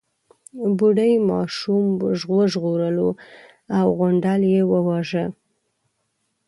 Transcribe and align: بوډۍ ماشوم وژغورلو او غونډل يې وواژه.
بوډۍ 0.77 1.13
ماشوم 1.31 1.85
وژغورلو 2.37 3.09
او 3.77 3.87
غونډل 3.99 4.41
يې 4.53 4.61
وواژه. 4.71 5.25